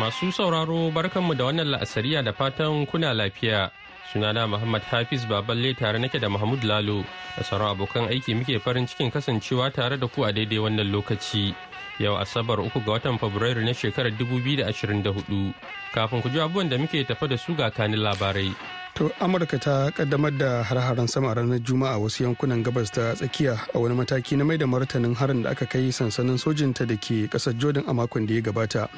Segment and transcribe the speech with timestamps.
[0.00, 3.70] Masu sauraro barkanmu da wannan la'asariya da fatan kuna lafiya.
[4.12, 7.04] Sunana Muhammad Hafiz Baballe tare nake da Mahmud Lalo
[7.36, 11.52] da sauran abokan aiki muke farin cikin kasancewa tare da ku a daidai wannan lokaci.
[12.00, 15.52] Yau Asabar uku ga watan Fabrairu na shekarar 2024.
[15.92, 18.56] Kafin ku ji abubuwan da muke tafa da su ga kanin labarai.
[18.96, 23.78] To Amurka ta kaddamar da har-haren sama ranar Juma'a wasu yankunan gabas ta tsakiya a
[23.78, 27.52] wani mataki na mai da martanin harin da aka kai sansanin sojinta da ke ƙasar
[27.60, 28.88] Jordan a makon da ya gabata.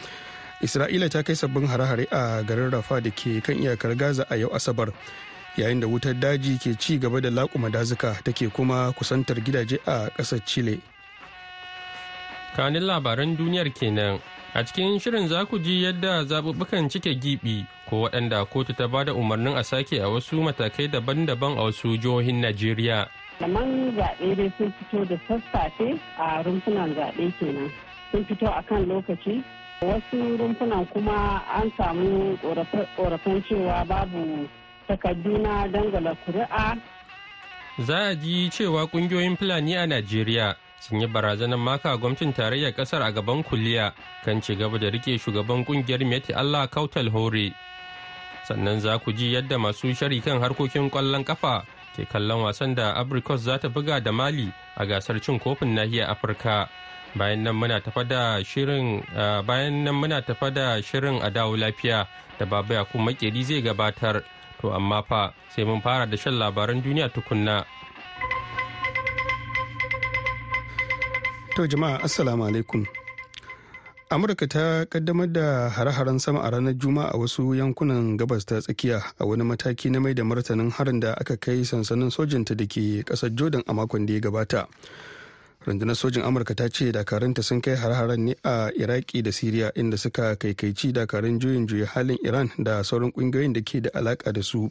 [0.62, 4.48] Isra'ila ta kai sabbin hare-hare a garin Rafa da ke kan iyakar Gaza a yau
[4.54, 4.92] Asabar.
[5.58, 10.08] Yayin da wutar daji ke ci gaba da laƙuma dazuka take kuma kusantar gidaje a
[10.16, 10.78] ƙasar Chile.
[12.56, 14.20] kanin labaran duniyar kenan
[14.54, 19.04] a cikin shirin za ku ji yadda zaɓuɓɓukan cike giɓi ko waɗanda kotu ta ba
[19.04, 23.08] da umarnin a sake a wasu matakai daban-daban a wasu jihohin najeriya
[23.40, 27.70] Malaman zaɓe dai sun fito da sassafe a rumfunan zaɓe kenan
[28.12, 29.40] sun fito a kan lokaci
[29.82, 32.36] wasu rumfunan kuma an samu
[32.96, 34.48] ƙorafen cewa babu
[34.88, 36.76] takardu na dangala kuri'a
[37.78, 43.02] za a ji cewa ƙungiyoyin fulani a najeriya sun yi barazanar maka gwamnatin tarayyar ƙasar
[43.02, 43.92] a gaban kuliya
[44.24, 47.54] kan ci gaba da riƙe shugaban ƙungiyar meti Allah Kautal Hore.
[48.48, 51.62] Sannan za ku ji yadda masu shari kan harkokin ƙwallon kafa
[51.96, 56.10] ke kallon wasan da Abrikos za ta buga da Mali a gasar cin kofin nahiyar
[56.10, 56.68] Afirka.
[57.16, 59.04] Bayan nan muna tafa da shirin
[59.46, 62.06] bayan nan muna tafa da shirin a dawo lafiya
[62.38, 64.24] da Baba Yakub Makeri zai gabatar.
[64.60, 67.64] To amma fa sai mun fara da shan labaran duniya tukunna.
[71.56, 72.86] To jama'a assalamu alaikum.
[74.12, 79.00] Amurka ta kaddamar da hare-haren sama a ranar Juma'a a wasu yankunan gabas ta tsakiya
[79.20, 83.04] a wani mataki na mai da martanin harin da aka kai sansanin sojinta da ke
[83.04, 84.68] ƙasar Jordan a makon da ya gabata.
[85.66, 89.96] Rundunar sojin Amurka ta ce dakaranta sun kai hare-haren ne a Iraki da Siriya inda
[89.96, 94.42] suka kaikaici dakarun juyin juya halin Iran da sauran ƙungiyoyin da ke da alaka da
[94.42, 94.70] su.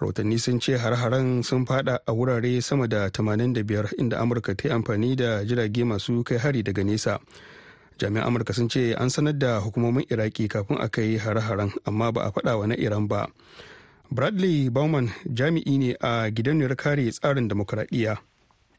[0.00, 4.74] rahotanni sun ce har-haren sun fada a wurare sama da 85 inda amurka ta yi
[4.74, 7.18] amfani da jirage masu kai hari daga nesa.
[7.98, 12.20] Jami'an amurka sun ce an sanar da hukumomin iraki kafin a kai har-haren amma ba
[12.28, 13.26] a fada wa na iran ba.
[14.12, 18.18] Bradley bauman jami'i ne a gidauniyar kare tsarin demokuraɗiyya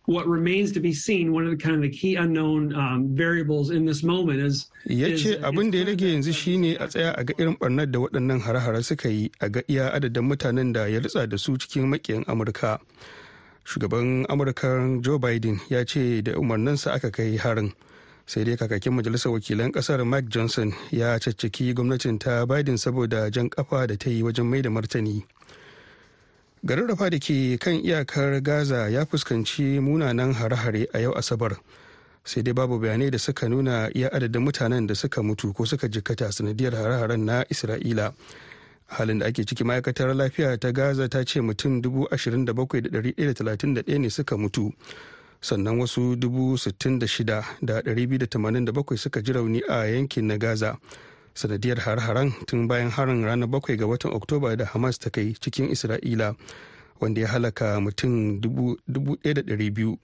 [0.07, 3.71] what remains to be seen, one of the kind of the key unknown um, variables
[3.71, 4.71] in this moment is.
[4.87, 7.99] Ya ce abin da ya rage yanzu shine a tsaya a ga irin barnar da
[7.99, 11.91] waɗannan hare-hare suka yi a ga iya adadin mutanen da ya ritsa da su cikin
[11.91, 12.79] makiyan Amurka.
[13.65, 17.73] Shugaban Amurka Joe Biden ya ce da umarninsa aka kai harin.
[18.25, 23.49] Sai dai kakakin majalisar wakilan ƙasar Mike Johnson ya caccaki gwamnatin ta Biden saboda jan
[23.49, 25.25] kafa da ta yi wajen mai da martani.
[26.67, 31.55] Garin rafa da ke kan iyakar gaza ya fuskanci munanan hare-hare a yau asabar.
[32.27, 35.87] Sai dai babu bayanai da suka nuna iya adadin mutanen da suka mutu ko suka
[35.87, 38.11] jikkata sanadiyar hare-haren na isra'ila.
[38.87, 44.73] Halin da ake ciki ma'aikatar lafiya ta gaza ta ce mutum 27,131 ne suka mutu
[45.41, 50.75] sannan wasu 66,287 suka ji rauni a yankin na gaza.
[51.37, 55.69] Sanadiyar har-haren tun bayan harin ranar bakwai ga watan oktoba da hamas ta kai cikin
[55.69, 56.33] isra'ila
[56.99, 59.97] wanda ya halaka mutum 1,200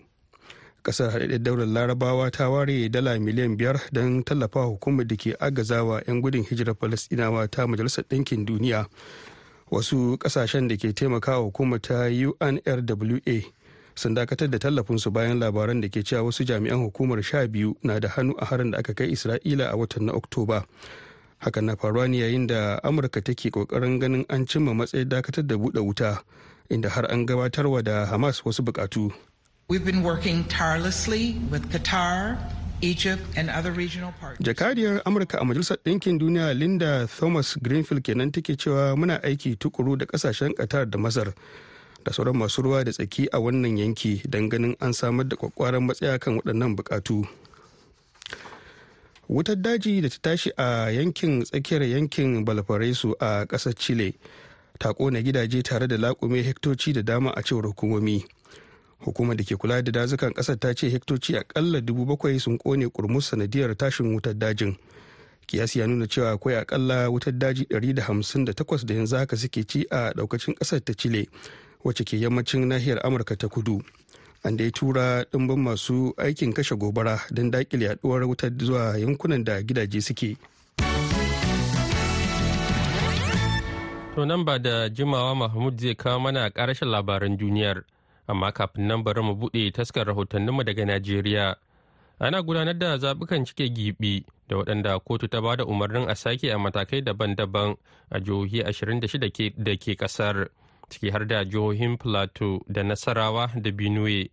[0.83, 6.03] ƙasar haɗaɗɗen daular larabawa ta ware dala miliyan biyar don tallafa hukumar da ke agazawa
[6.07, 8.85] 'yan gudun hijirar falastinawa ta majalisar ɗinkin duniya.
[9.71, 13.43] Wasu ƙasashen da ke taimakawa hukumar ta unrwa
[13.95, 17.99] sun dakatar da tallafinsu bayan labaran da ke cewa wasu jami'an hukumar sha biyu na
[17.99, 20.65] da hannu a harin da aka kai isra'ila a watan na oktoba.
[21.43, 25.55] Hakan na faruwa ne yayin da amurka take ƙoƙarin ganin an cimma matsayin dakatar da
[25.55, 26.23] buɗe wuta
[26.71, 29.11] inda har an gabatarwa da hamas wasu bukatu
[29.69, 32.35] We've been working tirelessly with Qatar,
[32.83, 34.43] Egypt and other regional partners.
[34.43, 39.97] jakadiyar amurka a majalisar ɗinkin duniya linda thomas greenfield kenan take cewa muna aiki tukuru
[39.97, 41.33] da ƙasashen qatar da masar
[42.03, 45.87] da sauran masu ruwa da tsaki a wannan yanki don ganin an samar da kwakwaran
[45.87, 47.23] matsaya kan waɗannan bukatu
[49.29, 54.13] wutar daji da ta tashi a yankin tsakiyar yankin balfarasu a ƙasar chile
[54.79, 58.25] ta kona gidaje tare da laƙume hektoci da dama a cewar hukumomi.
[59.05, 62.89] Hukumar da ke kula da dazukan ƙasar ta ce hektoci akalla dubu bakwai sun ƙone
[62.89, 64.75] kurmus sanadiyar tashin wutar dajin.
[65.47, 70.13] Kiyasi ya nuna cewa akwai akalla wutar daji 158 da yanzu haka suke ci a
[70.15, 71.27] daukacin ƙasar ta chile
[71.83, 73.81] wacce ke yammacin nahiyar amurka ta kudu.
[74.43, 79.61] Da ya tura dimbin masu aikin kashe gobara don daƙile yaduwar wutar zuwa yankunan da
[79.63, 80.35] gidaje suke.
[84.15, 87.83] To nan ba da jimawa mahmud zai kawo mana karashin labaran duniyar
[88.27, 91.55] amma kafin nan bari mu buɗe taskar rahotanninmu daga najeriya.
[92.19, 96.51] Ana gudanar da zaɓukan cike gibi da waɗanda kotu ta ba da umarnin a sake
[96.51, 97.75] a matakai daban-daban
[98.11, 100.49] a jihohi 26 da ke ƙasar.
[100.93, 104.29] Ciki har da jihohin plateau da nasarawa da benue.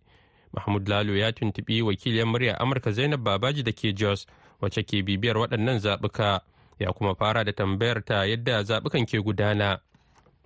[0.53, 4.27] Mahmud lalo ya tuntuɓi wakiliyar murya amurka zainab babaji da ke jos
[4.61, 6.39] wacce ke bibiyar waɗannan zaɓuka.
[6.79, 9.79] Ya kuma fara da tambayar ta yadda zaɓukan ke gudana.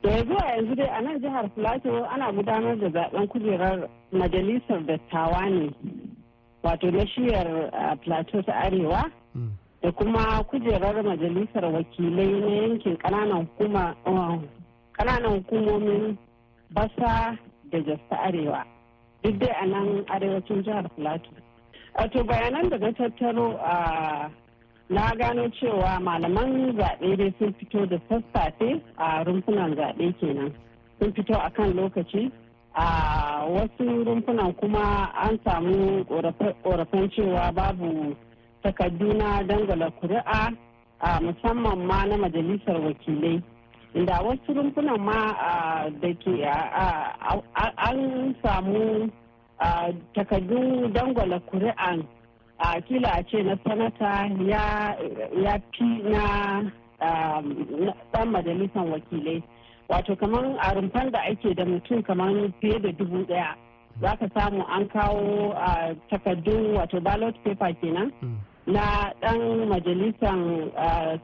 [0.03, 5.50] Da zuwa yanzu dai a nan jihar plateau ana gudanar da zaɓen kujerar majalisar dattawa
[5.50, 5.69] ne
[6.63, 7.47] wato na shiyar
[8.03, 9.03] plateau ta arewa
[9.81, 12.97] da kuma kujerar majalisar wakilai na yankin
[14.97, 16.18] ƙananan hukumomin
[16.74, 17.38] basa
[17.71, 18.65] da jasta arewa
[19.24, 21.33] duk dai a nan arewacin jihar plateau
[21.95, 24.30] wato bayanan da na tattaro a
[24.89, 30.51] na gano cewa malaman zaɓe dai sun fito da sassafe a rumfunan zaɓe kenan.
[31.00, 32.31] Sun fito a kan lokaci
[32.75, 32.86] a
[33.50, 36.03] wasu rumfunan kuma an samu
[36.63, 38.15] ƙorafen cewa babu
[38.63, 40.53] takardu na dangala kuri'a
[41.01, 43.41] a musamman ma na majalisar wakilai.
[43.95, 45.19] Inda wasu rumfunan ma
[46.01, 46.33] da ke
[47.88, 49.09] an samu
[50.15, 52.03] takardun dangwala kuri'an.
[52.59, 54.31] A kila a ce na sanata
[55.44, 56.24] ya fi na
[58.13, 59.44] dan majalisar wakilai.
[59.89, 62.31] Wato kamar a rumfan da ake da mutum kamar
[62.62, 63.56] fiye da dubu ɗaya
[64.01, 65.53] za ka samu an kawo
[66.09, 68.12] takardun wato ballot paper kenan
[68.68, 69.39] na dan
[69.71, 70.36] majalisar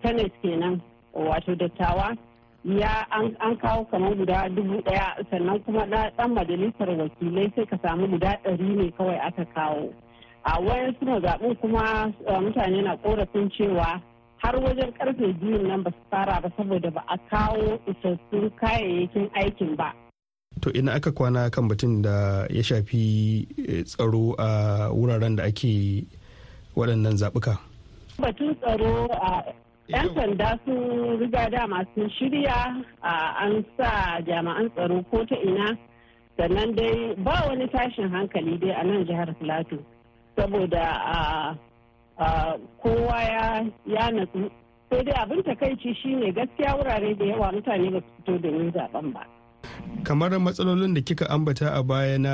[0.04, 0.82] senate kenan
[1.14, 2.16] wato dattawa.
[2.66, 8.08] Ya an kawo kamar guda dubu ɗaya sannan kuma dan majalisar wakilai sai ka samu
[8.08, 9.90] guda ɗari ne kawai aka kawo
[10.46, 14.02] a wayan suna zaɓen kuma mutane na korafin cewa
[14.38, 19.30] har wajen ƙarfe biyun nan ba su fara ba saboda ba a kawo isassun kayayyakin
[19.38, 19.94] aikin ba.
[20.62, 23.46] To ina aka kwana kan batun da ya shafi
[23.86, 26.06] tsaro a wuraren da ake
[26.76, 27.58] waɗannan zaɓuka?
[28.22, 29.46] Batun tsaro a
[29.92, 32.84] 'yan sanda sun riga dama sun shirya
[33.44, 35.78] an sa jami'an tsaro ko ta ina.
[36.38, 39.78] Sannan dai ba wani tashin hankali dai a nan jihar Filato.
[40.36, 40.86] saboda
[42.82, 43.20] kowa
[43.86, 44.50] ya natsu.
[44.90, 49.14] Sai dai abin takaici shine gaskiya wurare da yawa mutane ba su fito domin zaɓen
[49.14, 49.24] ba.
[50.04, 52.34] Kamar matsalolin da kika ambata a baya na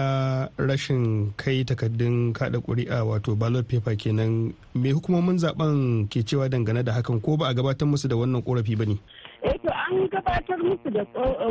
[0.58, 6.84] rashin kai takaddun kada kuri'a wato ballot paper kenan me hukumomin zaɓen ke cewa dangane
[6.84, 8.96] da hakan ko ba a gabatar musu da wannan korafi ba ne?
[9.44, 11.04] Eh to an gabatar musu da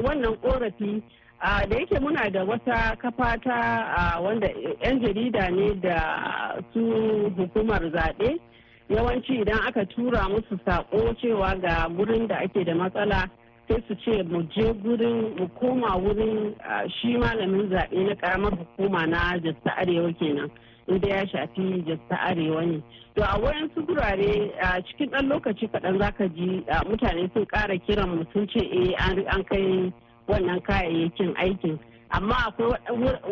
[0.05, 1.03] wannan korafi
[1.43, 3.57] da yake muna da wata kafa ta
[4.21, 4.49] wanda
[4.83, 5.99] 'yan jarida ne da
[6.73, 6.81] su
[7.37, 8.39] hukumar zaɓe.
[8.89, 13.29] Yawanci idan aka tura musu saƙo cewa ga gurin da ake da matsala
[13.69, 16.55] sai su ce mu je gurin mu koma wurin
[16.89, 20.51] shi malamin zaɓe na ƙaramar hukuma na jasta arewa kenan
[20.89, 22.83] inda ya shafi jasta arewa ne.
[23.17, 24.53] To a wayansu gurare
[24.87, 29.43] cikin ɗan lokaci kaɗan zaka ji mutane sun ƙara kiran mu sun ce eh an
[29.45, 29.93] kai
[30.29, 31.79] wannan kayayyakin aikin.
[32.11, 32.79] Amma akwai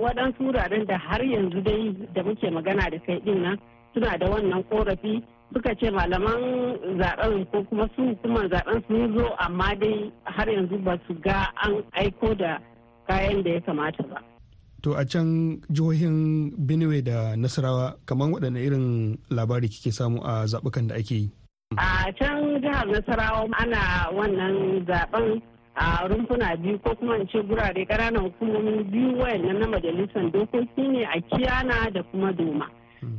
[0.02, 3.58] waɗansu wuraren da har yanzu dai da muke magana da kai ɗin nan
[3.94, 5.22] suna da wannan korafi
[5.54, 6.40] suka ce malaman
[7.00, 11.38] zaɓen ko kuma su hukumar zaɓen sun zo amma dai har yanzu ba su ga
[11.64, 12.58] an aiko da
[13.08, 14.18] kayan da ya kamata ba.
[14.82, 20.88] To a can jihohin Benue da Nasarawa kamar waɗanne irin labari kike samu a zaɓukan
[20.90, 21.30] da ake yi?
[21.78, 25.40] A can jihar Nasarawa ana wannan zaɓen
[25.76, 30.82] a rumfuna biyu ko kuma in ce gurare ƙananan hukumomi biyu wayannan na majalisar dokoki
[30.88, 32.66] ne a kiyana da kuma doma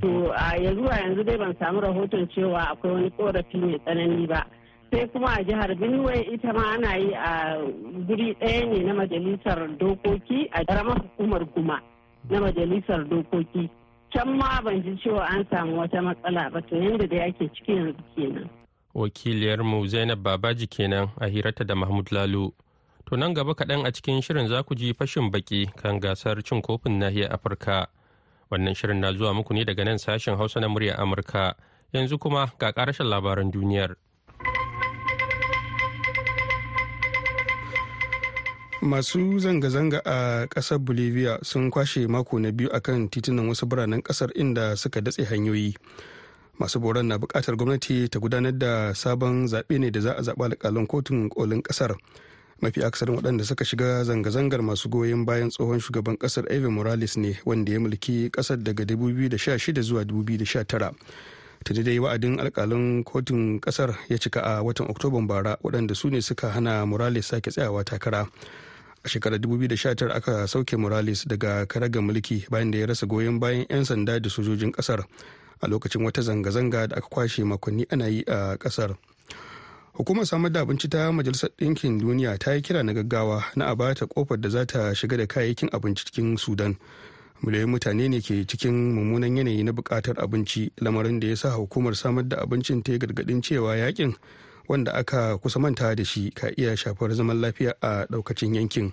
[0.01, 4.27] to a yanzu a yanzu dai ban samu rahoton cewa akwai wani korafi mai tsanani
[4.27, 4.45] ba.
[4.91, 7.57] Sai kuma a jihar benue ita ma ana yi a
[8.07, 11.81] guri ɗaya ne na majalisar dokoki a ƙaramar hukumar kuma
[12.29, 13.69] na majalisar dokoki.
[14.13, 17.71] Can ma ban ji cewa an samu wata matsala ba to yadda dai ake ciki
[17.75, 18.49] yanzu kenan.
[18.95, 22.51] Wakiliyarmu zainab babaji kenan a hirarta da mahmud lalu
[23.05, 26.61] to nan gaba kaɗan a cikin shirin za ku ji fashin baki kan gasar cin
[26.61, 27.87] kofin nahiyar afirka.
[28.51, 31.55] Wannan shirin na zuwa muku ne daga nan sashen hausa na murya amurka.
[31.93, 33.95] Yanzu kuma ga ƙarashin labaran duniyar.
[38.85, 44.29] Masu zanga-zanga a ƙasar bolivia sun kwashe mako na biyu akan titunan wasu biranen ƙasar
[44.37, 45.73] inda suka datse hanyoyi.
[46.59, 50.45] Masu boron na buƙatar gwamnati ta gudanar da sabon zaɓe ne da za a zaɓa
[50.53, 51.95] alƙalan kotun kolin ƙasar.
[52.61, 57.35] Mafi aksarin waɗanda suka shiga zanga-zangar masu goyon bayan tsohon shugaban ƙasar evo morales ne
[57.45, 60.91] wanda ya mulki ƙasar daga 2016 zuwa 2019
[61.63, 66.21] tuni dai wa'adin alkalin kotun ƙasar ya cika a watan oktoban bara waɗanda su ne
[66.21, 68.27] suka hana morales sake tsayawa takara.
[69.05, 73.65] A shekarar 2019 aka sauke morales daga karagar mulki bayan da ya rasa goyon bayan
[73.69, 75.03] 'yan sanda da sojojin ƙasar.
[75.61, 78.95] A lokacin wata zanga-zanga da aka kwashe makonni ana yi a ƙasar.
[79.97, 83.75] Hukumar samar da abinci ta majalisar ɗinkin duniya ta yi kira na gaggawa na a
[83.75, 86.75] bata ƙofar da za ta shiga da kayayyakin abinci cikin sudan.
[87.43, 91.95] Miliyoyin mutane ne ke cikin mummunan yanayi na buƙatar abinci lamarin da ya sa hukumar
[91.95, 94.15] samar da abincin ta yi gargaɗin cewa yaƙin
[94.67, 98.91] wanda aka kusa manta da shi ka iya shafar zaman lafiya a ɗaukacin yankin.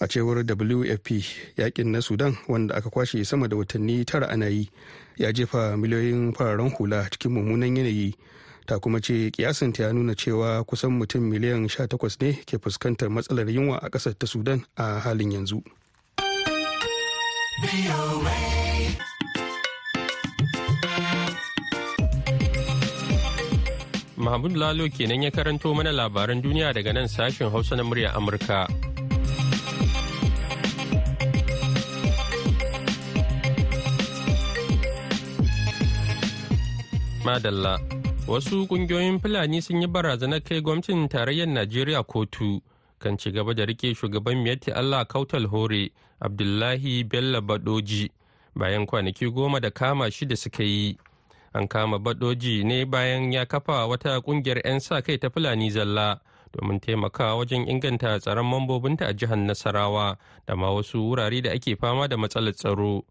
[0.00, 1.24] A cewar wfp
[1.56, 4.70] yaƙin na sudan wanda aka kwashe sama da watanni tara ana yi
[5.16, 8.14] ya jefa miliyoyin fararen hula cikin mummunan yanayi.
[8.66, 13.48] Ta kuma ce kiyasinta ya nuna cewa kusan mutum miliyan 18 ne ke fuskantar matsalar
[13.50, 15.62] yunwa a ƙasar ta sudan a halin yanzu
[24.22, 28.70] Mahmud Lalo kenan ya karanto mana labaran duniya daga nan sashen Hausa na murya Amurka.
[37.26, 38.01] Madalla.
[38.28, 42.60] Wasu ƙungiyoyin Fulani sun yi barazanar kai gwamnatin tarayyar Najeriya kotu
[42.98, 48.10] kan ci gaba da riƙe shugaban miyatti Allah Kautal Hore Abdullahi Bello Badoji
[48.54, 50.96] bayan kwanaki goma da kama shi da suka yi.
[51.54, 56.20] An kama Badoji ne bayan ya kafa wata ƙungiyar 'yan sa kai ta Fulani zalla
[56.52, 61.76] domin taimakawa wajen inganta tsaron mambobinta a jihar Nasarawa da ma wasu wurare da ake
[61.76, 63.02] fama da matsalar tsaro.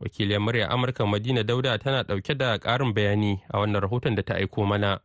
[0.00, 4.34] Wakiliyar murya amurka madina dauda tana ɗauke da karin bayani a wannan rahoton da ta
[4.34, 5.00] aiko mana.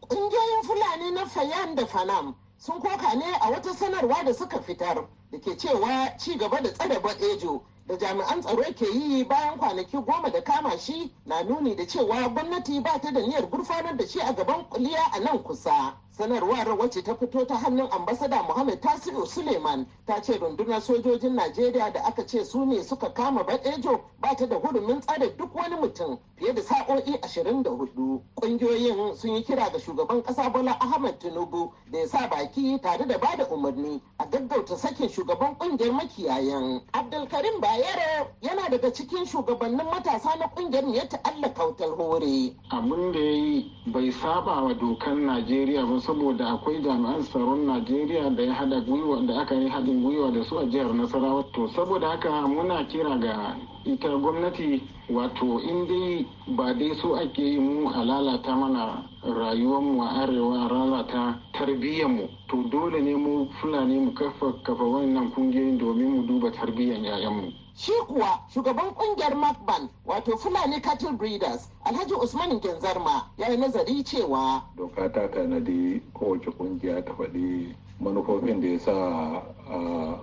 [0.00, 5.08] Ƙungiyoyin fulani na fayan da fanam sun koka ne a wata sanarwa da suka fitar
[5.32, 9.96] da ke cewa ci gaba da tsare baɗejo da jami'an tsaro ke yi bayan kwanaki
[9.98, 14.06] goma da kama shi na nuni da cewa gwamnati ba ta da niyyar gurfanar da
[14.06, 15.94] shi a gaban kuliya a nan kusa.
[16.18, 21.92] Sanarwar wacce ta fito ta hannun ambasada muhammad tasiru suleiman ta ce rundunar sojojin najeriya
[21.92, 25.76] da aka ce su ne suka kama baɗejo ba ta da hurumin tsare duk wani
[25.76, 28.20] mutum fiye da sa'o'i ashirin da huɗu.
[28.40, 33.06] Ƙungiyoyin sun yi kira ga shugaban ƙasa bola ahmad tinubu da ya sa baki tare
[33.06, 36.82] da ba da umarni a gaggauta sakin shugaban ƙungiyar makiyayan.
[36.92, 42.54] Abdulkarim bayero yana daga cikin shugabannin matasa na ƙungiyar ya ta'alla kautar hore.
[42.70, 48.30] Abin da ya yi bai saba wa dokan najeriya ba saboda akwai jami'an tsaron najeriya
[48.36, 51.42] da ya hada gwiwa da aka yi haɗin gwiwa da su a jihar nasarawa.
[51.52, 57.42] To saboda haka muna kira ga ita gwamnati wato in dai ba dai so ake
[57.42, 59.02] yi mu a lalata mana
[59.34, 62.28] rayuwarmu a arewa a lalata tarbiyyarmu.
[62.48, 67.52] To dole ne mu fulani mu kafa kafa wannan ƙungiyoyin domin mu duba tarbiyyar 'ya'yanmu
[67.76, 74.02] shi kuwa shugaban ƙungiyar macban wato fulani cattle breeders alhaji usman genzarma ya yi nazari
[74.04, 79.42] cewa doka ta tanadi kowace ƙungiya ta faɗi manufofin da ya sa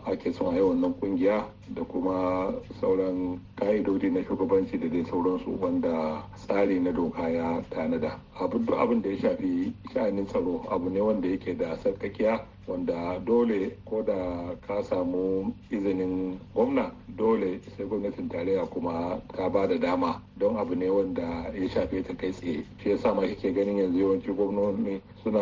[0.05, 1.45] ake son a yi wannan ƙungiya.
[1.69, 2.51] Da kuma
[2.81, 8.19] sauran ka'idodi na shugabanci da dai sauransu wanda tsari na doka ya tanada.
[8.39, 14.01] Abin da ya shafi sha'anin tsaro abu ne wanda yake da sarkakiya wanda dole ko
[14.03, 20.21] da ka samu izinin gwamna dole sai gwamnatin tarayya kuma ta ba da dama.
[20.37, 22.65] Don abu ne wanda ya shafe ta kai tsaye.
[22.81, 25.39] Shi yasa ma kake ganin yanzu yawanci gwamnoni suna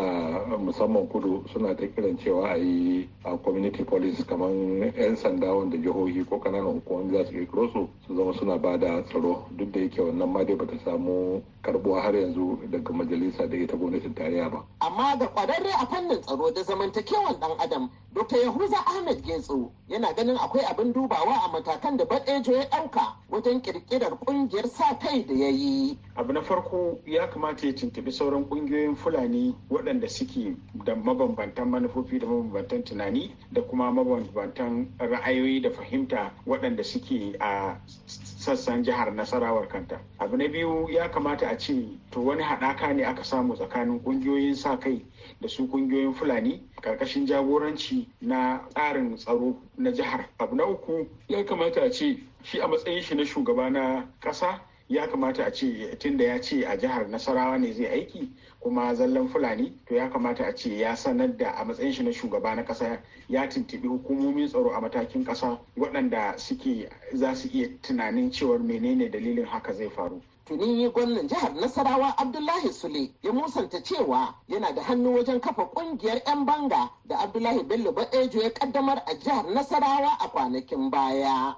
[0.58, 5.78] musamman kudu suna ta kiran cewa a yi a community police kamar 'yan sanda wanda
[5.78, 9.46] jihohi ko ƙananan hukumomi za su kirkiro su su zama suna ba da tsaro.
[9.52, 13.78] Duk da yake wannan ma dai bata samu karbuwa har yanzu daga majalisa da ita
[13.78, 14.64] gwamnatin tarayya ba.
[14.80, 20.14] Amma ga kwararre a fannin tsaro da zamantakewan dan adam dr yahuza ahmed getso yana
[20.14, 25.24] ganin akwai abin dubawa a matakan da baɗejo ya ɗauka wajen kirkirar ƙungiyar sa kai
[25.26, 25.98] da ya yi.
[26.16, 32.20] Abu na farko ya kamata ya tuntubi sauran ƙungiyoyin fulani waɗanda suke da mabambantan manufofi
[32.20, 37.78] da mabambantan tunani da kuma mabambantan ra'ayoyi da fahimta waɗanda suke a
[38.08, 40.00] sassan jihar nasarawar kanta.
[40.20, 44.56] Abu na biyu ya kamata a ce to wani haɗaka ne aka samu tsakanin ƙungiyoyin
[44.56, 45.06] sa kai
[45.42, 50.26] da su ƙungiyoyin fulani ƙarƙashin jagoranci na tsarin tsaro na jihar.
[50.40, 54.60] Abu na uku ya kamata a ce shi a matsayin shi na shugaba na ƙasa
[54.92, 58.30] ya kamata a ce tunda ya ce a jihar nasarawa ne zai aiki
[58.60, 62.12] kuma zallan fulani to ya kamata a ce ya sanar da a matsayin shi na
[62.12, 67.68] shugaba na kasa ya tuntubi hukumomin tsaro a matakin kasa waɗanda suke za su iya
[67.82, 70.22] tunanin cewar menene dalilin haka zai faru.
[70.46, 76.22] Tuni gwamnan jihar nasarawa abdullahi sule ya musanta cewa yana da hannu wajen kafa ƙungiyar
[76.28, 81.56] 'yan banga da abdullahi bello baɗejo ya kaddamar a jihar nasarawa a kwanakin baya.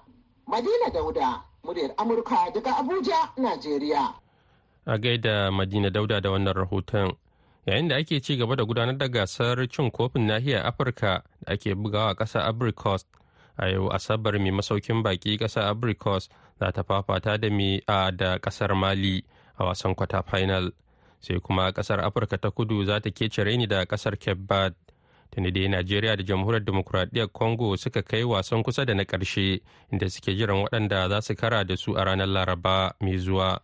[0.47, 4.13] Madina dauda muryar amurka daga abuja najeriya.
[4.85, 7.15] A gaida madina dauda da wannan rahoton.
[7.65, 11.75] Yayin da ake ci gaba da gudanar da gasar cin kofin nahiyar afirka da ake
[11.75, 12.43] bugawa a ƙasar
[13.57, 16.29] a yau asabar mai masaukin baki ƙasar abricos
[16.59, 19.23] za ta fafata da mi a da ƙasar mali
[19.57, 20.71] a wasan kwata final
[21.19, 24.75] sai kuma ƙasar afirka ta kudu za ta kece raini da ƙasar cape verde.
[25.33, 30.09] Tuni dai najeriya da jamhuriyar demokuraɗiyyar congo suka kai wasan kusa da na ƙarshe inda
[30.09, 33.59] suke jiran waɗanda za su kara da su a ranar laraba mai zuwa.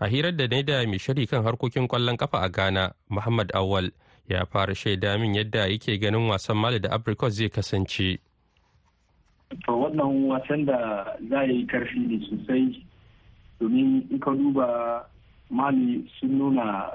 [0.00, 3.90] A hirar da da mai shari kan harkokin ƙwallon kafa a ghana muhammad awal
[4.28, 8.18] ya fara shaida min yadda yake ganin wasan mali da apricot zai kasance.
[9.62, 12.84] To wannan wasan da za yi ƙarfi ne sosai.
[13.60, 15.04] Domin in ka duba
[15.50, 16.90] mali sun nuna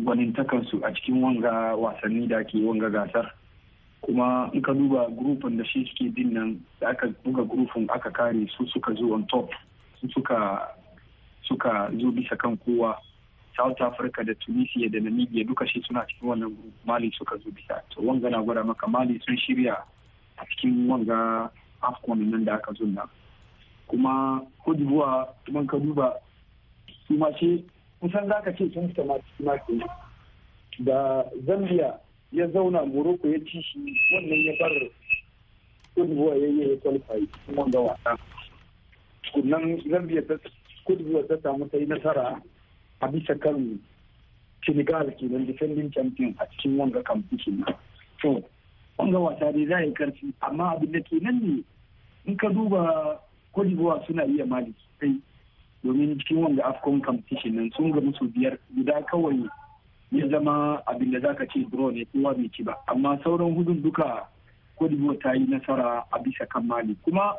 [0.00, 3.30] gwanintakansu a cikin wanga wasanni da ke wanga gasar.
[4.02, 8.10] Kuma in ka duba grupin da shi suke ɗin nan da aka buga grupin aka
[8.10, 9.50] kare su suka zo on top
[10.00, 10.68] su suka
[11.48, 12.96] suka zo bisa kan kowa.
[13.56, 17.80] South africa da tunisia da namibia duka shi suna cikin wannan mali suka zo bisa.
[17.94, 19.76] To wanga na gwada maka mali sun shirya
[20.44, 21.50] a cikin wanga
[21.82, 23.08] afcon nan da aka zo nan.
[23.88, 26.12] Kuma cote kuma ka duba
[27.06, 27.64] su ma ce
[28.00, 29.02] kusan za ka ce sun fita
[29.40, 29.80] maki
[30.78, 31.98] da zambia
[32.32, 33.78] ya zauna morocco ya ci shi
[34.12, 34.72] wannan ya bar
[35.94, 38.18] cote ya yi ya qualify cikin wanga wasa.
[39.32, 40.34] Kunnan zambia ta
[40.84, 42.40] kudu ta samu ta yi nasara
[43.00, 43.80] a bisa kan
[44.66, 47.64] senegal kenan defending champion a cikin wanga competition.
[48.22, 48.42] To
[48.98, 50.32] wanga wasa dai za yi ƙarfi.
[50.40, 51.64] Amma abin da ke nan ne
[52.26, 53.18] in ka duba
[53.54, 53.70] cote
[54.06, 55.20] suna iya mali sosai
[55.84, 59.48] domin cikin wanga afcon competition nan sun ga musu biyar guda kawai
[60.12, 62.74] ya zama abin da zaka ce draw ne kowa bai ci ba.
[62.88, 64.26] Amma sauran hudun duka
[64.78, 67.34] cote ta yi nasara a bisa kan mali kuma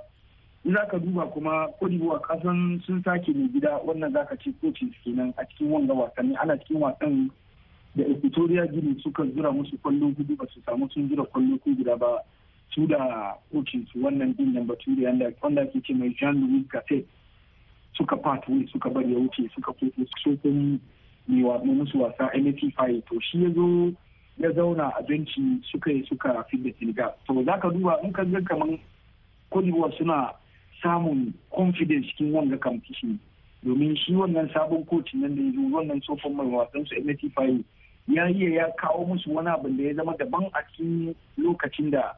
[0.66, 4.92] za ka duba kuma kodibuwa kasan sun sake mai gida wannan za ka ce kocin
[5.04, 6.36] kenan a cikin wanga wasanni.
[6.42, 7.30] Ana cikin wasan
[7.96, 11.72] da equatoria gini suka zura musu ƙwallo huɗu ba su samu sun zura ƙwallo ko
[11.76, 12.20] guda ba.
[12.76, 17.06] Su da kocin su wannan ɗin nan bature wanda ke ce mai jean louis gasset
[17.98, 20.80] suka pathway suka bari ya wuce suka koko sokon
[21.28, 23.94] mai musu wasa nft faye to shi ya zo
[24.38, 27.14] ya zauna a benci suka yi suka fi da senegal.
[27.28, 28.78] To za ka duba in ka ga kamar
[29.52, 30.34] kodibuwa suna
[30.84, 33.20] samun confidence cikin wanga competition.
[33.64, 37.64] Domin shi wannan sabon kocin nan da ya zo wannan tsofon mai wasan su MT5
[38.08, 42.16] ya iya ya kawo musu wani abu da ya zama daban a cikin lokacin da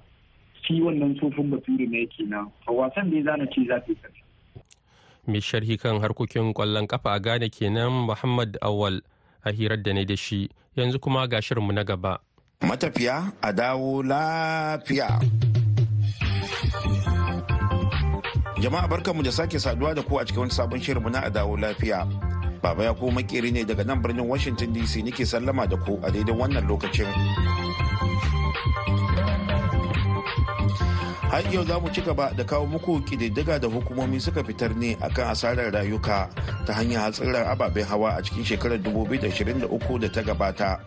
[0.61, 3.91] shi wannan tsofin bature na yake na a wasan da ya zana ce za ta
[3.91, 3.97] yi
[5.27, 9.01] mai sharhi kan harkokin ƙwallon kafa a Ghana kenan Muhammad Awal
[9.43, 12.19] a hirar da ne da shi yanzu kuma ga shirinmu na gaba.
[12.61, 15.19] Matafiya a dawo lafiya.
[18.59, 22.07] Jama'a barkanmu da sake saduwa da ku a cikin wani sabon shirinmu na dawo lafiya.
[22.61, 26.11] Baba ya ko makeri ne daga nan birnin Washington DC nake sallama da ku a
[26.11, 27.07] daidai wannan lokacin.
[31.37, 34.95] har yau za mu ci gaba da kawo muku kididdiga da hukumomi suka fitar ne
[35.01, 36.29] akan asarar rayuka
[36.65, 40.79] ta hanyar hatsarin ababen hawa a cikin shekarar 2023 da ta gabata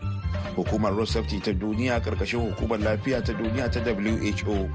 [0.57, 3.81] hukumar road safety ta duniya ƙarƙashin hukumar lafiya ta duniya ta
[4.45, 4.69] who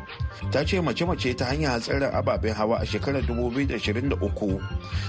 [0.51, 4.59] ta ce mace-mace ta hanyar hatsarin ababen hawa a shekarar 2023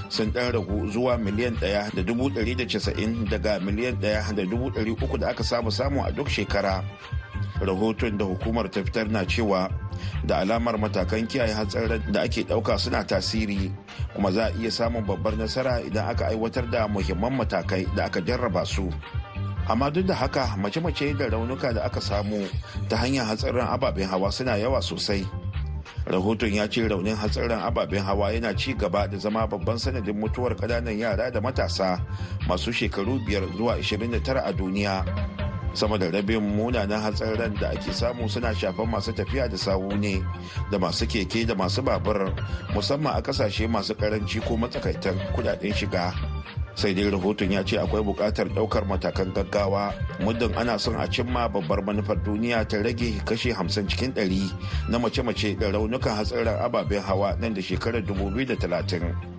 [0.08, 6.28] sun ɗan ragu zuwa miliyan 1.190 daga miliyan 1.300 da aka samu samu a duk
[6.28, 6.84] shekara.
[7.60, 9.70] Rahoton da hukumar ta fitar na cewa
[10.24, 13.72] da alamar matakan kiyaye hatsarin da ake ɗauka suna tasiri
[14.14, 18.20] kuma za a iya samun babbar nasara idan aka aiwatar da muhimman matakai da aka
[18.20, 18.92] jarraba su.
[19.68, 22.46] Amma duk da haka mace-mace da raunuka da aka samu
[22.88, 25.26] ta hanyar hatsarin ababen hawa suna yawa sosai.
[26.06, 30.54] Rahoton ya ce raunin hatsarin ababen hawa yana ci gaba da zama babban sanadin mutuwar
[30.54, 31.98] ƙananan yara da matasa
[32.48, 35.02] masu shekaru biyar zuwa 29 a duniya.
[35.74, 40.22] Sama da rabin munanan hatsarin da ake samu suna shafan masu tafiya da sawu ne
[40.70, 42.30] da masu keke da masu babur
[42.72, 46.14] musamman a ƙasashe masu karanci ko matsakaitan kuɗaɗen shiga.
[46.76, 49.94] Sai dai rahoton ya ce akwai buƙatar ɗaukar matakan gaggawa.
[50.20, 54.52] Muddin ana son a cimma babbar manufar duniya ta rage kashe 50 cikin 100
[54.92, 59.36] na mace-mace da raunukan hatsarin ababen hawa nan da shekarar 2030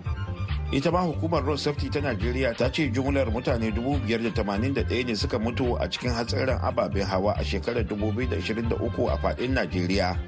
[0.74, 5.78] ita ma hukumar road safety ta najeriya ta ce jumlar mutane 581 ne suka mutu
[5.80, 8.74] a cikin hatsarin ababen hawa a shekarar 2023
[9.08, 10.18] a faɗin najeriya.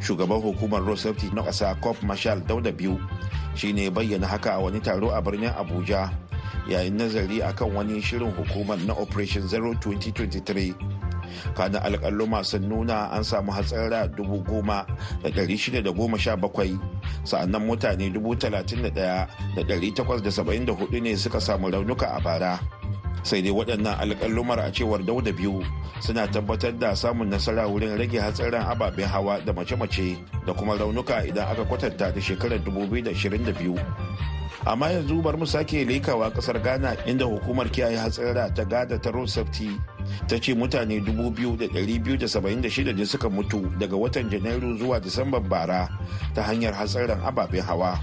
[0.00, 2.96] Shugaban hukumar road safety na ƙasa cop marshal dauda biyu
[3.54, 6.08] shi ne bayyana haka a wani taro a birnin abuja.
[6.68, 10.74] Yayin nazari akan wani shirin hukumar na operation zero 2023
[11.54, 14.86] kanin alƙalluma sun nuna an samu hatsara dubu goma
[15.22, 16.78] da ɗari shida da goma sha bakwai.
[17.24, 21.40] Sa'annan mutane dubu talatin da ɗaya da ɗari takwas da saba'in da huɗu ne suka
[21.40, 22.60] samu raunuka a bara.
[23.22, 25.62] Sai dai waɗannan alƙallumar a cewar dauda biyu
[26.00, 31.26] suna tabbatar da samun nasara wurin rage hatsarin ababen hawa da mace-mace da kuma raunuka
[31.26, 33.74] idan aka kwatanta da shekarar 2022
[34.68, 39.08] amma yanzu bar mu sake lekawa ƙasar ghana inda hukumar kiyaye hatsara ta gada ta
[39.10, 39.72] road safety
[40.28, 45.88] ta ce mutane 2,276 ne suka mutu daga watan janairu zuwa disamban bara
[46.36, 47.96] ta hanyar hatsarin ababen hawa.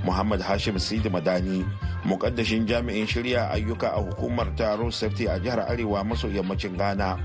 [0.00, 1.68] Muhammad hashim sidi madani
[2.08, 7.20] mukaddashin jami'in shirya ayyuka a hukumar ta road safety a jihar arewa maso yammacin ghana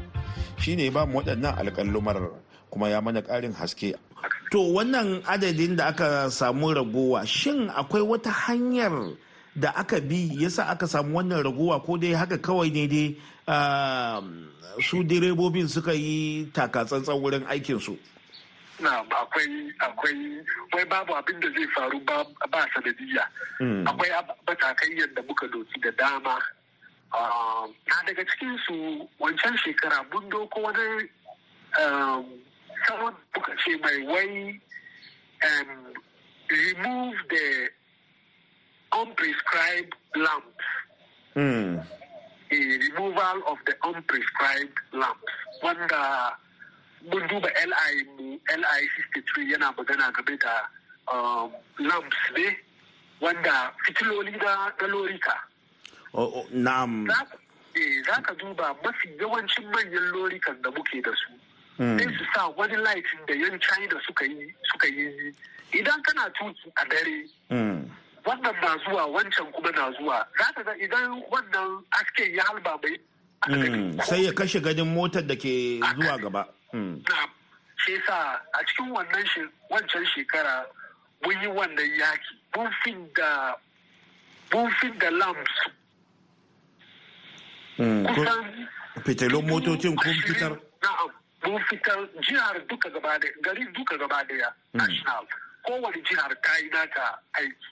[0.60, 2.28] shine ba mu waɗannan alƙalumar
[2.68, 3.96] kuma ya mana ƙarin haske
[4.52, 9.16] to wannan adadin da aka samu ragowa shin akwai wata hanyar
[9.56, 13.08] da aka bi yasa aka samu wannan ragowa ko dai haka kawai ne dai
[14.82, 17.98] su direbobin suka yi takatsantsan wurin aikinsu?
[18.80, 22.26] Na akwai akwai wai babu abin da zai faru ba
[22.74, 23.24] sanadiyya.
[23.88, 24.10] Akwai
[24.48, 26.36] matakai yadda muka doki da dama.
[27.88, 31.08] Na daga cikin su wancan shekara mun doko wani
[32.88, 34.60] someone muka ce mai wai
[36.50, 37.70] remove the
[38.94, 40.66] unprescribed lamps.
[41.36, 41.86] Mm.
[42.52, 45.34] A removal of the unprescribed lamps.
[45.64, 46.34] Wanda
[47.12, 48.82] mun duba LI mu LI
[49.14, 50.54] 63 yana magana game da
[51.14, 52.56] um, lamps ne
[53.22, 55.36] wanda fitiloli na, lorika.
[56.54, 57.08] Na'am.
[58.06, 61.34] Za ka duba mafi yawancin manyan lorikan da muke da su.
[61.78, 65.34] Sai su sa wani laifin da yan china suka yi suka yi.
[65.74, 67.28] Idan kana tuƙi a dare
[68.26, 70.26] wannan na zuwa wancan kuma na zuwa.
[70.38, 72.98] Za ka ga idan wannan aske ya halba mai
[74.06, 76.48] sai ya kashe gadin motar da ke zuwa gaba.
[77.86, 80.66] Shi sa a cikin wannan wancan shekara
[81.24, 82.34] mun yi wannan yaki.
[82.56, 82.72] Mun
[85.00, 85.56] da lamps.
[87.78, 88.68] Kusan
[89.04, 90.52] fitilun motocin kun fitar.
[90.82, 91.12] na'am.
[91.46, 95.26] Mun fitar jihar duka gaba da gari duka gaba ɗaya national
[95.66, 97.70] kowane jihar ta yi nata aiki.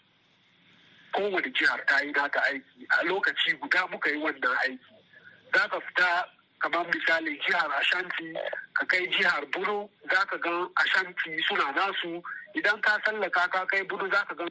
[1.13, 2.87] Kowane jihar ta yi nata aiki.
[2.89, 4.93] A lokaci guda muka yi wannan aiki.
[5.53, 6.25] Za ka fita
[6.59, 8.33] kamar misali jihar ashanti
[8.73, 12.21] ka kai jihar bunu za ka gan ashanti suna nasu.
[12.55, 14.47] Idan ka sallaka ka kai bunu za ka gan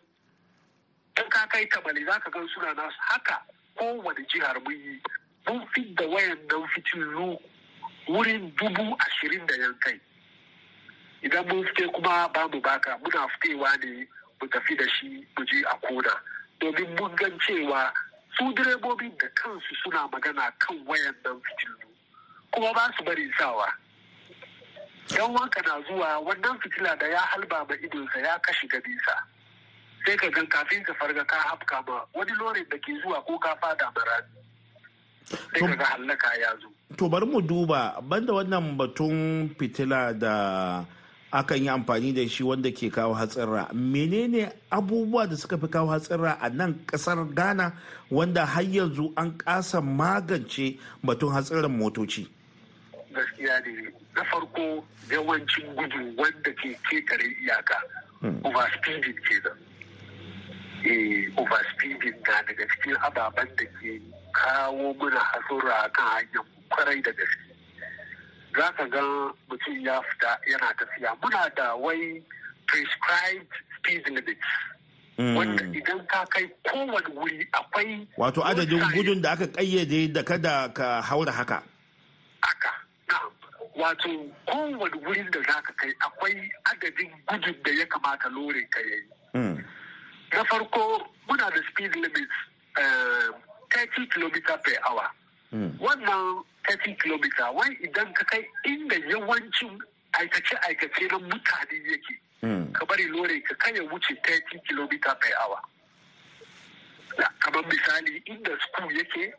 [1.17, 2.99] idan ka kai tamale za ka gan suna nasu.
[3.11, 3.43] Haka
[3.77, 5.01] kowane jihar mun yi.
[5.49, 7.39] Mun fi da wayan nan fitilu
[8.09, 10.01] wurin dubu ashirin da yankai
[11.23, 14.07] idan mun fite kuma ba mu baka muna fitewa ne
[14.41, 16.15] mu tafi da shi mu je a kona
[16.61, 17.93] domin mun gan cewa
[18.37, 21.77] su direbobin da kansu suna magana kan wayan nan fitilu
[22.51, 23.69] kuma ba su bari sawa.
[25.09, 29.17] Dan wanka na zuwa wannan fitila da ya halba ma idonsa ya kashe gadisa
[30.07, 33.39] sai ka gan kafin ka farga ka hafka ma wani lorin da ke zuwa ko
[33.39, 34.43] ka fada marami
[35.31, 36.69] sai ka ga hallaka ya zo.
[36.97, 40.85] To bari mu duba banda wannan batun fitila da
[41.33, 45.89] akan yi amfani da shi wanda ke kawo hatsarra menene abubuwa da suka fi kawo
[45.89, 47.73] hatsarra a nan ƙasar ghana
[48.11, 52.29] wanda har yanzu an kasa magance batun hatsarran motoci?
[53.17, 53.89] Gaskiya ne.
[54.15, 57.77] Na farko yawancin gudu wanda ke ƙetare iyaka
[58.45, 59.57] overspeeding ke nan.
[61.41, 64.01] Overspeeding na daga cikin ababen da ke
[64.37, 67.53] kawo muna hasura kan hanyar ƙwarai da gaske.
[68.57, 69.01] Za ka ga
[69.49, 71.17] mutum ya fita yana tafiya.
[71.23, 72.23] Muna da wai
[72.67, 74.51] prescribed speed limits.
[75.19, 80.69] Wanda idan ka kai kowane wuri akwai wato adadin gudun da aka kayyade da kada
[80.75, 81.63] ka haura haka.
[82.43, 82.73] Haka.
[83.77, 84.09] Wato
[84.49, 89.65] kowane wurin da za ka kai akwai adadin gudun da ya kamata lore ka yayi.
[90.33, 92.37] Na farko muna da speed limits
[92.75, 94.33] 30 km
[94.65, 95.09] per hour.
[95.53, 99.79] Wannan 30 km wai idan ka kai inda yawancin
[100.13, 102.15] aikace-aikace na mutane yake
[102.73, 104.89] ka bari lore ka kai ya wuce 30 km
[105.21, 105.61] per hour.
[107.41, 109.33] Kamar misali inda school yake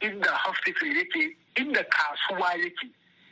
[0.00, 2.88] inda hospital yake inda kasuwa yake.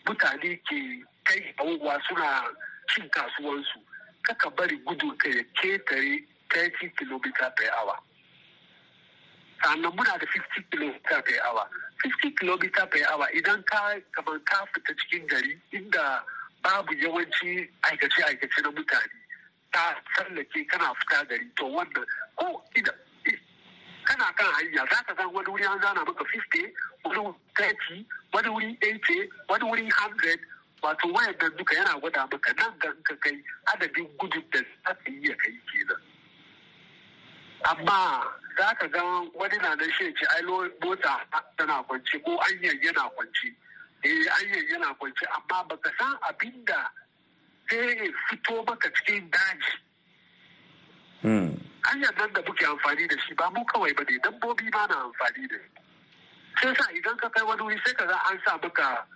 [0.06, 2.42] Mutane ke kai abubuwa suna
[2.94, 3.78] cin kasuwansu.
[4.22, 7.20] Kaka bari gudun ka ya ƙetare 30 km
[7.56, 7.96] per hour.
[9.62, 11.66] Sannan muna da 50 km per hour.
[12.02, 16.24] 50 km per hour idan ka kamar ka fita cikin gari inda
[16.62, 19.16] babu yawanci aikace-aikace na mutane
[19.72, 22.04] ta tsallake kana fita gari to wannan
[22.36, 22.94] ko idan
[24.04, 26.72] kana kan hanya za ka san wani wuri an zana maka 50
[27.04, 30.38] wani wuri 30 wani wuri 80 wani wuri 100
[30.82, 33.36] wato wayan nan duka yana gwada maka nan ga ka kai
[33.72, 36.00] adadin gudun da za ka iya kai kenan.
[37.70, 38.24] Amma
[38.60, 39.02] za ka ga
[39.34, 41.16] wani na nan shi ce ai mota
[41.56, 43.48] tana kwance ko anyan yana kwance.
[44.04, 46.90] Eh anyan yana kwance amma baka san abin da
[47.70, 49.72] zai fito maka cikin daji.
[51.82, 54.96] Hanyar nan da muke amfani da shi ba mu kawai ba ne dabbobi ba na
[55.08, 55.70] amfani da shi.
[56.60, 59.06] Sai sa idan ka kai wani wuri sai ka ga an sa maka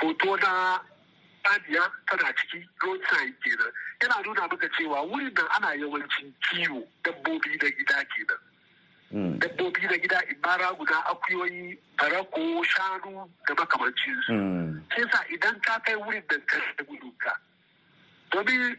[0.00, 0.80] foto na
[1.44, 3.72] saniya tana ciki road sign kenan.
[4.00, 8.40] Yana nuna maka cewa wurin nan ana yawancin kiwo dabbobi na gida kenan.
[9.12, 14.32] Dabbobi na gida ibara guda akuyoyi barako shanu da makamancinsu.
[14.90, 17.32] Sai sa idan ka kai wurin da ka da gudunka
[18.30, 18.76] domin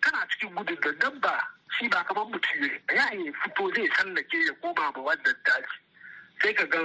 [0.00, 1.38] kana cikin gudun da nan ba
[1.78, 5.78] shi ba kamar mutum ya yi fito zai sallake ya koma ma wannan daji.
[6.42, 6.80] Sai ka ga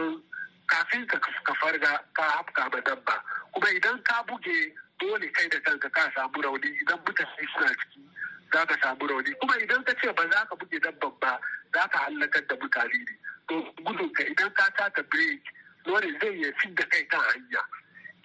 [0.68, 3.16] kafin ka farga ka hafka ma dabba.
[3.54, 8.00] Kuma idan ka buge dole kai da kanka ka samu rauni idan mutane suna ciki
[8.54, 9.32] za ka samu rauni.
[9.42, 11.40] Kuma idan ka ce ba za ka buge dabban ba
[11.74, 13.16] za ka hallakar da mutane ne.
[13.50, 15.42] To gudun ka idan ka taka break
[15.86, 17.62] dole zai iya fin da kai kan hanya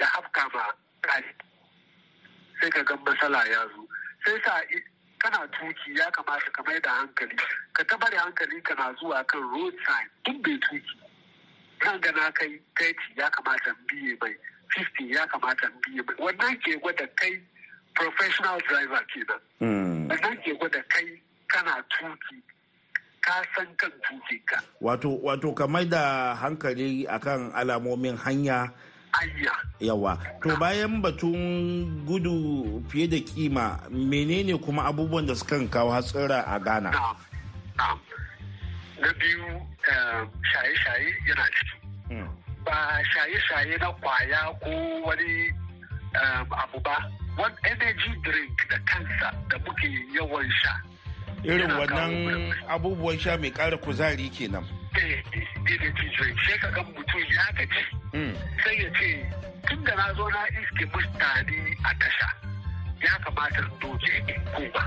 [0.01, 0.65] ya hafka ma
[1.03, 1.23] kai
[2.61, 3.83] sai ka ga matsala ya zo.
[4.25, 4.61] Sai sa
[5.23, 7.37] kana tuƙi ya kamata ka mai da hankali.
[7.73, 10.09] Ka ta bari hankali kana zuwa kan road sign.
[10.25, 10.83] Tun bai tuƙi
[11.85, 14.35] nan ga na kai kaiti ya kamata biye mai.
[14.77, 16.15] 50 ya kamata biye mai.
[16.19, 17.39] Wannan ke gwada kai
[17.95, 19.41] professional driver kenan.
[20.09, 21.07] Wannan ke gwada kai
[21.49, 22.39] kana tuƙi
[23.21, 24.59] ka san kan tukinka.
[24.83, 28.73] Wato wato ka mai da hankali akan alamomin hanya.
[29.13, 29.53] Hanya.
[29.81, 31.37] Yawa to bayan batun
[32.09, 36.91] gudu fiye da kima menene kuma abubuwan da sukan kawo hatsira a ghana?
[39.03, 39.45] Na biyu
[40.51, 41.77] shaye-shaye yana ciki.
[42.65, 44.71] Ba shaye-shaye na ƙwaya ko
[45.05, 45.51] wani
[46.51, 46.97] abu ba.
[47.39, 50.75] Wani energy drink da kansa da muke yawan sha?
[51.45, 54.65] Irin wannan abubuwan sha mai kara kuzari kenan.
[54.97, 56.39] Energy drink.
[56.47, 57.83] Sai ka ga mutum ya gaji.
[58.65, 59.11] Sai ya ce
[59.69, 62.29] tun da na zo na iske mutane a tasha
[63.03, 64.85] ya kamata doke in koma.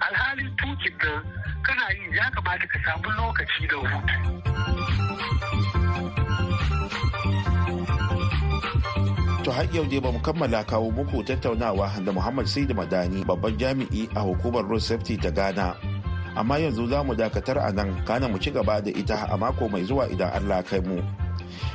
[0.00, 1.22] Alhalin tukin nan
[1.62, 4.16] kana yi ya kamata ka samu lokaci da hutu.
[9.44, 13.52] To har yau dai ba mu kammala kawo muku tattaunawa da Muhammad Sidi Madani babban
[13.60, 15.76] jami'i a hukumar Road Safety ta Ghana.
[16.34, 19.68] Amma yanzu za mu dakatar a nan kana mu ci gaba da ita a mako
[19.68, 20.96] mai zuwa idan Allah kai mu.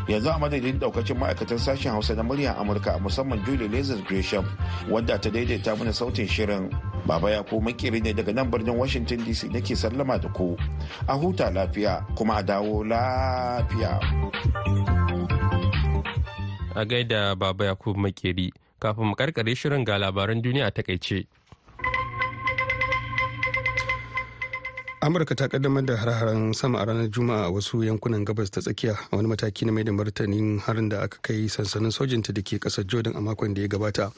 [0.10, 4.50] Yanzu a madadin daukacin ma'aikatan sashen Hausa na muryar Amurka musamman Julie Lazarus Gresham
[4.90, 6.74] wadda ta daidaita mana sautin shirin.
[7.06, 10.58] Baba ya ko makeri ne daga nan birnin Washington DC nake sallama da ku.
[11.08, 14.02] A huta lafiya kuma a dawo lafiya.
[16.80, 18.52] A gaida baba yakub makeri.
[18.80, 21.28] Kafin mu karkare shirin ga labaran duniya a taƙaice.
[25.02, 28.96] Amurka ta kaddamar da har-haren sama a ranar juma'a a wasu yankunan gabas ta tsakiya
[29.12, 32.60] a wani mataki na mai da martanin harin da aka kai sansanin sojinta da ke
[32.60, 34.12] ƙasar jordan a makon da ya gabata.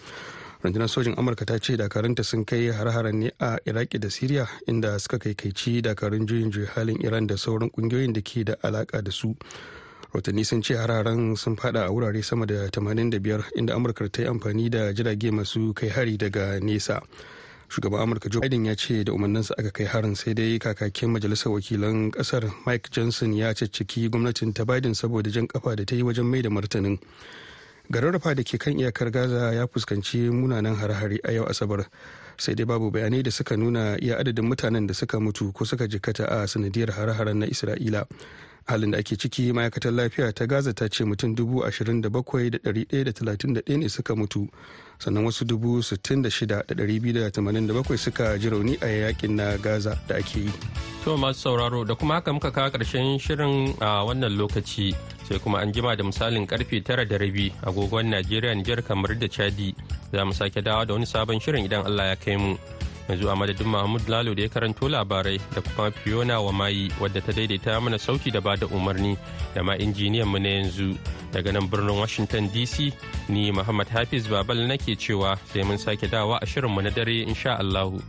[0.64, 4.98] Rundunar sojin amurka ta ce dakarunta sun kai har-haren ne a iraki da siriya inda
[5.00, 9.02] suka kai kaici dakarun juyin juya halin iran da sauran ƙungiyoyin da ke da alaka
[9.02, 9.36] da su.
[10.14, 14.28] Rahotanni sun ce hararen sun fada a wurare sama da 85 inda amurka ta yi
[14.28, 17.02] amfani da jirage masu kai hari daga nesa.
[17.70, 21.52] Shugaban amurka joe biden ya ce da umarninsa aka kai harin sai dai kakakin majalisar
[21.56, 26.04] wakilan ƙasar mike johnson ya caccaki gwamnatin ta biden saboda jan kafa da ta yi
[26.04, 27.00] wajen mai da martanin.
[27.92, 31.88] Gararrafa da ke kan iyakar gaza ya fuskanci munanan hare-hare a yau asabar.
[32.38, 35.88] Sai dai babu bayanai da suka nuna iya adadin mutanen da suka mutu ko suka
[35.88, 38.04] jikkata a sanadiyar hare-haren na isra'ila.
[38.68, 42.50] Halin da ake ciki ma'aikatar lafiya ta gaza ta ce mutum dubu ashirin da bakwai
[42.50, 44.48] da ɗari ɗaya da talatin da ɗaya ne suka mutu
[45.00, 48.50] sannan wasu dubu sittin da shida da ɗari biyu da tamanin da bakwai suka ji
[48.50, 50.52] rauni a yaƙin na gaza da ake yi.
[51.04, 54.96] to masu sauraro da kuma haka muka kawo ƙarshen shirin a wannan lokaci
[55.28, 59.28] sai kuma an jima da misalin ƙarfe tara da rabi agogon najeriya nijar kamar da
[59.28, 59.74] chadi
[60.14, 62.56] za mu sake dawa da wani sabon shirin idan allah ya kai mu
[63.10, 67.22] yanzu a madadin mahmud lalo da ya karanto labarai da kuma fiona wa mayi wadda
[67.22, 69.18] ta daidaita mana sauti da ba da umarni
[69.56, 70.98] da ma injiniyan mu na yanzu.
[71.32, 72.92] Daga nan birnin washington dc
[73.30, 77.58] ni muhammad hafiz babal nake cewa sai mun sake dawa a shirinmu na dare insha
[77.60, 78.02] allahu.